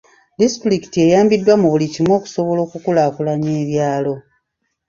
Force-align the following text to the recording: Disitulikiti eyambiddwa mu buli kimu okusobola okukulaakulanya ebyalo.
Disitulikiti 0.39 0.97
eyambiddwa 1.05 1.53
mu 1.61 1.67
buli 1.73 1.85
kimu 1.93 2.11
okusobola 2.17 2.59
okukulaakulanya 2.65 3.51
ebyalo. 3.61 4.15